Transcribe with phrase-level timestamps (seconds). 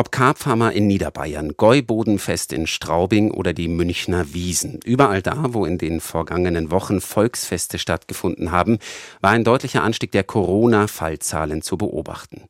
[0.00, 4.78] Ob Karpfarmer in Niederbayern, Gäubodenfest in Straubing oder die Münchner Wiesen.
[4.84, 8.78] Überall da, wo in den vergangenen Wochen Volksfeste stattgefunden haben,
[9.20, 12.42] war ein deutlicher Anstieg der Corona-Fallzahlen zu beobachten.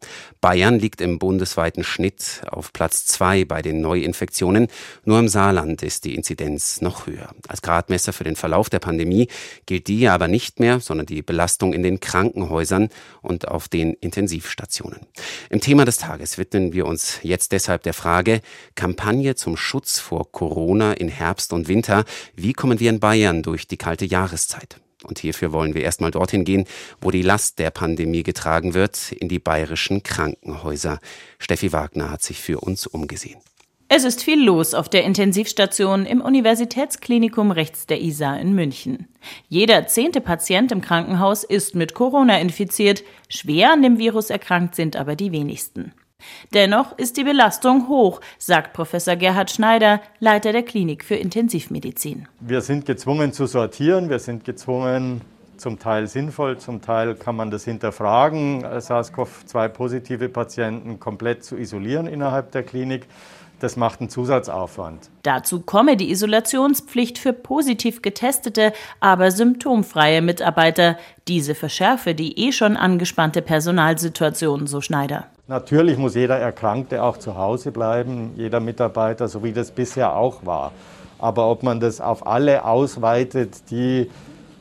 [0.42, 4.68] Bayern liegt im bundesweiten Schnitt auf Platz zwei bei den Neuinfektionen.
[5.06, 7.30] Nur im Saarland ist die Inzidenz noch höher.
[7.48, 9.26] Als Gradmesser für den Verlauf der Pandemie
[9.64, 12.90] gilt die aber nicht mehr, sondern die Belastung in den Krankenhäusern
[13.22, 15.00] und auf den Intensivstationen.
[15.48, 18.40] Im Thema des Tages widmen wir uns jetzt Jetzt deshalb der Frage,
[18.74, 22.04] Kampagne zum Schutz vor Corona in Herbst und Winter.
[22.34, 24.80] Wie kommen wir in Bayern durch die kalte Jahreszeit?
[25.04, 26.64] Und hierfür wollen wir erstmal dorthin gehen,
[27.00, 30.98] wo die Last der Pandemie getragen wird, in die bayerischen Krankenhäuser.
[31.38, 33.38] Steffi Wagner hat sich für uns umgesehen.
[33.86, 39.06] Es ist viel los auf der Intensivstation im Universitätsklinikum rechts der Isar in München.
[39.48, 43.04] Jeder zehnte Patient im Krankenhaus ist mit Corona infiziert.
[43.28, 45.92] Schwer an dem Virus erkrankt sind aber die wenigsten.
[46.54, 52.26] Dennoch ist die Belastung hoch, sagt Professor Gerhard Schneider, Leiter der Klinik für Intensivmedizin.
[52.40, 55.20] Wir sind gezwungen zu sortieren, wir sind gezwungen,
[55.58, 62.52] zum Teil sinnvoll, zum Teil kann man das hinterfragen, SARS-CoV-2-positive Patienten komplett zu isolieren innerhalb
[62.52, 63.06] der Klinik.
[63.60, 65.10] Das macht einen Zusatzaufwand.
[65.22, 70.96] Dazu komme die Isolationspflicht für positiv getestete, aber symptomfreie Mitarbeiter.
[71.26, 75.26] Diese verschärfe die eh schon angespannte Personalsituation, so Schneider.
[75.48, 80.44] Natürlich muss jeder Erkrankte auch zu Hause bleiben, jeder Mitarbeiter, so wie das bisher auch
[80.44, 80.72] war.
[81.18, 84.08] Aber ob man das auf alle ausweitet, die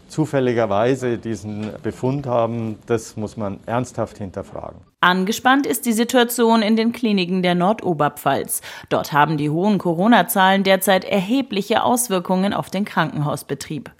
[0.08, 4.80] zufälligerweise diesen Befund haben, das muss man ernsthaft hinterfragen.
[5.00, 8.62] Angespannt ist die Situation in den Kliniken der Nordoberpfalz.
[8.90, 13.92] Dort haben die hohen Corona-Zahlen derzeit erhebliche Auswirkungen auf den Krankenhausbetrieb.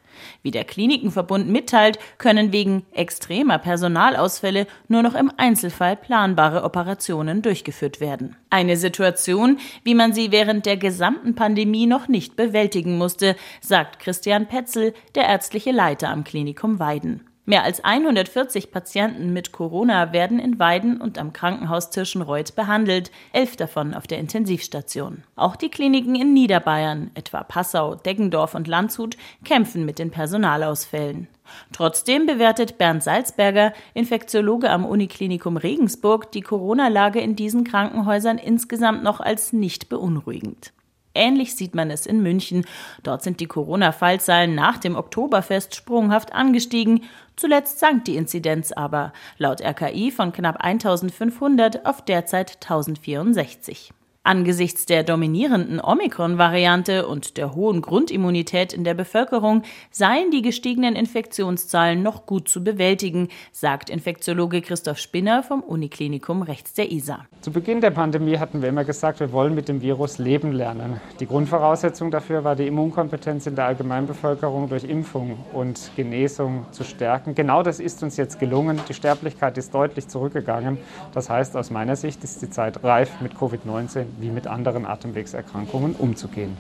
[0.44, 8.00] Wie der Klinikenverbund mitteilt, können wegen extremer Personalausfälle nur noch im Einzelfall planbare Operationen durchgeführt
[8.00, 8.36] werden.
[8.50, 14.48] Eine Situation, wie man sie während der gesamten Pandemie noch nicht bewältigen musste, sagt Christian
[14.48, 17.22] Petzel, der ärztliche Leiter am Klinikum Weiden.
[17.50, 23.56] Mehr als 140 Patienten mit Corona werden in Weiden und am Krankenhaus Tirschenreuth behandelt, elf
[23.56, 25.24] davon auf der Intensivstation.
[25.38, 29.16] Auch die Kliniken in Niederbayern, etwa Passau, Deggendorf und Landshut,
[29.46, 31.30] kämpfen mit den Personalausfällen.
[31.72, 39.22] Trotzdem bewertet Bernd Salzberger, Infektiologe am Uniklinikum Regensburg, die Corona-Lage in diesen Krankenhäusern insgesamt noch
[39.22, 40.74] als nicht beunruhigend.
[41.18, 42.66] Ähnlich sieht man es in München.
[43.04, 47.04] Dort sind die Corona-Fallzahlen nach dem Oktoberfest sprunghaft angestiegen.
[47.36, 53.92] Zuletzt sank die Inzidenz aber, laut RKI von knapp 1500 auf derzeit 1064.
[54.28, 62.04] Angesichts der dominierenden Omikron-Variante und der hohen Grundimmunität in der Bevölkerung seien die gestiegenen Infektionszahlen
[62.04, 67.26] noch gut zu bewältigen, sagt Infektiologe Christoph Spinner vom Uniklinikum rechts der ISA.
[67.40, 71.00] Zu Beginn der Pandemie hatten wir immer gesagt, wir wollen mit dem Virus leben lernen.
[71.22, 77.34] Die Grundvoraussetzung dafür war die Immunkompetenz in der Allgemeinbevölkerung durch Impfung und Genesung zu stärken.
[77.34, 78.82] Genau das ist uns jetzt gelungen.
[78.90, 80.80] Die Sterblichkeit ist deutlich zurückgegangen.
[81.14, 85.96] Das heißt, aus meiner Sicht ist die Zeit reif, mit Covid-19 wie mit anderen Atemwegserkrankungen
[85.96, 86.58] umzugehen.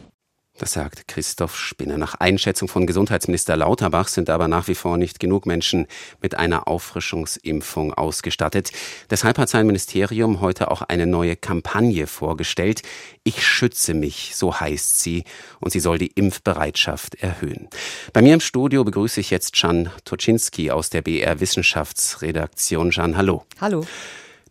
[0.59, 1.99] Das sagt Christoph Spinner.
[1.99, 5.85] Nach Einschätzung von Gesundheitsminister Lauterbach sind aber nach wie vor nicht genug Menschen
[6.19, 8.71] mit einer Auffrischungsimpfung ausgestattet.
[9.11, 12.81] Deshalb hat sein Ministerium heute auch eine neue Kampagne vorgestellt.
[13.23, 15.25] Ich schütze mich, so heißt sie,
[15.59, 17.67] und sie soll die Impfbereitschaft erhöhen.
[18.11, 22.89] Bei mir im Studio begrüße ich jetzt Jan Toczynski aus der BR Wissenschaftsredaktion.
[22.89, 23.45] Jan, hallo.
[23.61, 23.85] Hallo.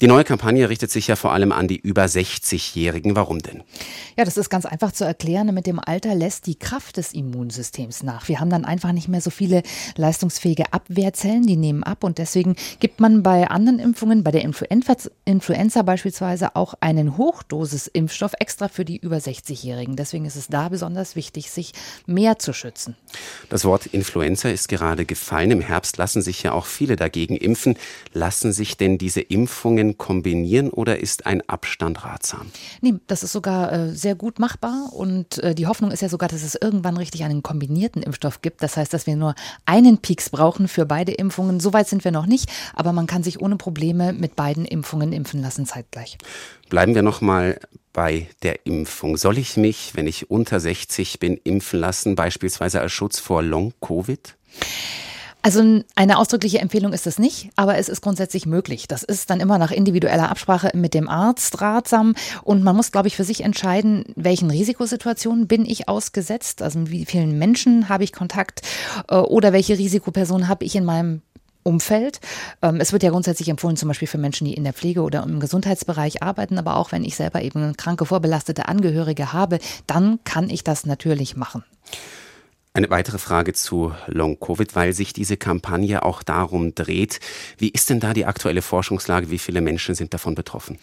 [0.02, 3.16] Die neue Kampagne richtet sich ja vor allem an die über 60-Jährigen.
[3.16, 3.62] Warum denn?
[4.18, 5.54] Ja, das ist ganz einfach zu erklären.
[5.54, 8.28] Mit dem Alter lässt die Kraft des Immunsystems nach.
[8.28, 9.62] Wir haben dann einfach nicht mehr so viele
[9.96, 12.04] leistungsfähige Abwehrzellen, die nehmen ab.
[12.04, 18.68] Und deswegen gibt man bei anderen Impfungen, bei der Influenza beispielsweise, auch einen Hochdosisimpfstoff extra
[18.68, 19.96] für die über 60-Jährigen.
[19.96, 21.72] Deswegen ist es da besonders wichtig, sich
[22.06, 22.96] mehr zu schützen.
[23.48, 25.52] Das Wort Influenza ist gerade gefallen.
[25.52, 27.78] Im Herbst lassen sich ja auch viele dagegen impfen.
[28.12, 32.50] Lassen sich denn diese Impfungen Impfungen kombinieren oder ist ein Abstand ratsam?
[32.80, 36.28] Nee, das ist sogar äh, sehr gut machbar und äh, die Hoffnung ist ja sogar,
[36.28, 38.62] dass es irgendwann richtig einen kombinierten Impfstoff gibt.
[38.62, 39.34] Das heißt, dass wir nur
[39.64, 41.60] einen Peaks brauchen für beide Impfungen.
[41.60, 45.42] Soweit sind wir noch nicht, aber man kann sich ohne Probleme mit beiden Impfungen impfen
[45.42, 46.18] lassen zeitgleich.
[46.68, 47.58] Bleiben wir noch mal
[47.92, 49.16] bei der Impfung.
[49.16, 54.36] Soll ich mich, wenn ich unter 60 bin, impfen lassen, beispielsweise als Schutz vor Long-Covid?
[55.46, 55.62] Also
[55.94, 58.88] eine ausdrückliche Empfehlung ist es nicht, aber es ist grundsätzlich möglich.
[58.88, 63.06] Das ist dann immer nach individueller Absprache mit dem Arzt ratsam und man muss, glaube
[63.06, 68.02] ich, für sich entscheiden, welchen Risikosituationen bin ich ausgesetzt, also mit wie vielen Menschen habe
[68.02, 68.62] ich Kontakt
[69.06, 71.22] äh, oder welche Risikopersonen habe ich in meinem
[71.62, 72.18] Umfeld.
[72.60, 75.22] Ähm, es wird ja grundsätzlich empfohlen, zum Beispiel für Menschen, die in der Pflege oder
[75.22, 80.50] im Gesundheitsbereich arbeiten, aber auch wenn ich selber eben kranke, vorbelastete Angehörige habe, dann kann
[80.50, 81.62] ich das natürlich machen.
[82.76, 87.20] Eine weitere Frage zu Long-Covid, weil sich diese Kampagne auch darum dreht.
[87.56, 89.30] Wie ist denn da die aktuelle Forschungslage?
[89.30, 90.78] Wie viele Menschen sind davon betroffen?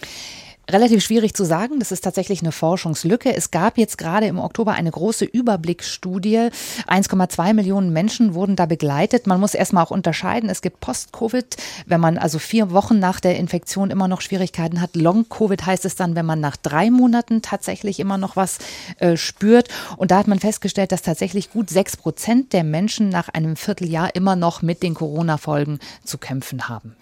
[0.70, 1.80] Relativ schwierig zu sagen.
[1.80, 3.36] Das ist tatsächlich eine Forschungslücke.
[3.36, 6.50] Es gab jetzt gerade im Oktober eine große Überblicksstudie.
[6.88, 9.28] 1,2 Millionen Menschen wurden da begleitet.
[9.28, 10.50] Man muss erstmal auch unterscheiden.
[10.50, 14.96] Es gibt Post-Covid, wenn man also vier Wochen nach der Infektion immer noch Schwierigkeiten hat.
[14.96, 18.60] Long-Covid heißt es dann, wenn man nach drei Monaten tatsächlich immer noch was
[19.00, 19.68] äh, spürt.
[19.98, 24.16] Und da hat man festgestellt, dass tatsächlich gut sechs Prozent der Menschen nach einem Vierteljahr
[24.16, 26.96] immer noch mit den Corona-Folgen zu kämpfen haben.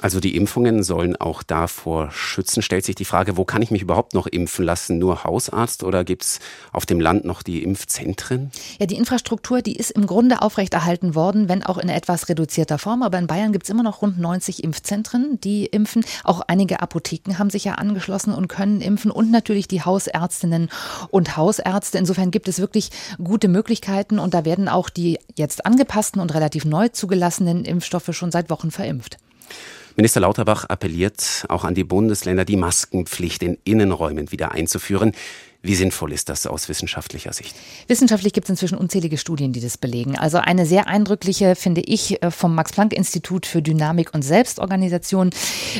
[0.00, 2.62] Also die Impfungen sollen auch davor schützen.
[2.62, 4.98] Stellt sich die Frage, wo kann ich mich überhaupt noch impfen lassen?
[4.98, 6.40] Nur Hausarzt oder gibt es
[6.72, 8.52] auf dem Land noch die Impfzentren?
[8.78, 13.02] Ja, die Infrastruktur, die ist im Grunde aufrechterhalten worden, wenn auch in etwas reduzierter Form.
[13.02, 16.04] Aber in Bayern gibt es immer noch rund 90 Impfzentren, die impfen.
[16.22, 20.70] Auch einige Apotheken haben sich ja angeschlossen und können impfen und natürlich die Hausärztinnen
[21.10, 21.98] und Hausärzte.
[21.98, 22.90] Insofern gibt es wirklich
[23.22, 28.30] gute Möglichkeiten und da werden auch die jetzt angepassten und relativ neu zugelassenen Impfstoffe schon
[28.30, 29.16] seit Wochen verimpft.
[29.98, 35.10] Minister Lauterbach appelliert auch an die Bundesländer, die Maskenpflicht in Innenräumen wieder einzuführen.
[35.60, 37.56] Wie sinnvoll ist das aus wissenschaftlicher Sicht?
[37.88, 40.16] Wissenschaftlich gibt es inzwischen unzählige Studien, die das belegen.
[40.16, 45.30] Also eine sehr eindrückliche, finde ich, äh, vom Max-Planck-Institut für Dynamik und Selbstorganisation.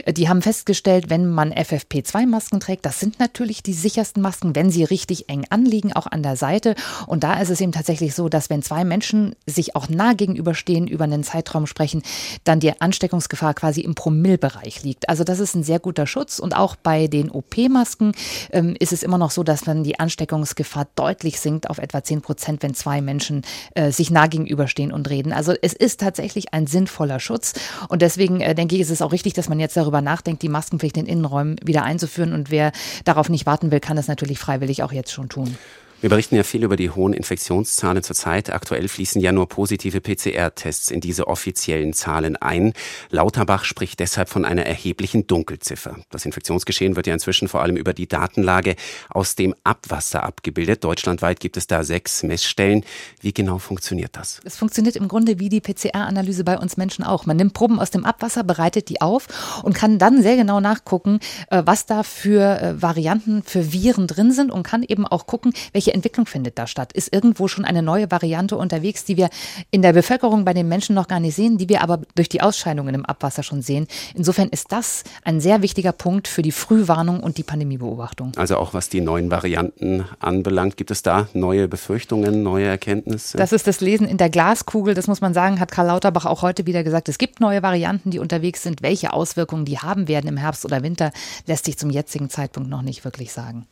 [0.04, 4.72] Äh, die haben festgestellt, wenn man FFP2-Masken trägt, das sind natürlich die sichersten Masken, wenn
[4.72, 6.74] sie richtig eng anliegen, auch an der Seite.
[7.06, 10.88] Und da ist es eben tatsächlich so, dass wenn zwei Menschen sich auch nah gegenüberstehen,
[10.88, 12.02] über einen Zeitraum sprechen,
[12.42, 15.08] dann die Ansteckungsgefahr quasi im Promillbereich liegt.
[15.08, 16.40] Also das ist ein sehr guter Schutz.
[16.40, 18.10] Und auch bei den OP-Masken
[18.50, 22.22] ähm, ist es immer noch so, dass dann die Ansteckungsgefahr deutlich sinkt auf etwa 10
[22.22, 23.42] Prozent, wenn zwei Menschen
[23.74, 25.32] äh, sich nah gegenüberstehen und reden.
[25.32, 27.54] Also es ist tatsächlich ein sinnvoller Schutz.
[27.88, 30.48] Und deswegen äh, denke ich, ist es auch richtig, dass man jetzt darüber nachdenkt, die
[30.48, 32.32] Maskenpflicht in Innenräumen wieder einzuführen.
[32.32, 32.72] Und wer
[33.04, 35.56] darauf nicht warten will, kann das natürlich freiwillig auch jetzt schon tun.
[36.00, 38.50] Wir berichten ja viel über die hohen Infektionszahlen zurzeit.
[38.50, 42.72] Aktuell fließen ja nur positive PCR-Tests in diese offiziellen Zahlen ein.
[43.10, 45.96] Lauterbach spricht deshalb von einer erheblichen Dunkelziffer.
[46.10, 48.76] Das Infektionsgeschehen wird ja inzwischen vor allem über die Datenlage
[49.10, 50.84] aus dem Abwasser abgebildet.
[50.84, 52.84] Deutschlandweit gibt es da sechs Messstellen.
[53.20, 54.40] Wie genau funktioniert das?
[54.44, 57.26] Es funktioniert im Grunde wie die PCR-Analyse bei uns Menschen auch.
[57.26, 59.26] Man nimmt Proben aus dem Abwasser, bereitet die auf
[59.64, 61.18] und kann dann sehr genau nachgucken,
[61.50, 65.52] äh, was da für äh, Varianten, für Viren drin sind und kann eben auch gucken,
[65.72, 66.92] welche welche Entwicklung findet da statt?
[66.92, 69.30] Ist irgendwo schon eine neue Variante unterwegs, die wir
[69.70, 72.42] in der Bevölkerung bei den Menschen noch gar nicht sehen, die wir aber durch die
[72.42, 73.86] Ausscheidungen im Abwasser schon sehen?
[74.14, 78.32] Insofern ist das ein sehr wichtiger Punkt für die Frühwarnung und die Pandemiebeobachtung.
[78.36, 83.38] Also auch was die neuen Varianten anbelangt, gibt es da neue Befürchtungen, neue Erkenntnisse?
[83.38, 84.92] Das ist das Lesen in der Glaskugel.
[84.92, 87.08] Das muss man sagen, hat Karl Lauterbach auch heute wieder gesagt.
[87.08, 88.82] Es gibt neue Varianten, die unterwegs sind.
[88.82, 91.12] Welche Auswirkungen die haben werden im Herbst oder Winter,
[91.46, 93.64] lässt sich zum jetzigen Zeitpunkt noch nicht wirklich sagen.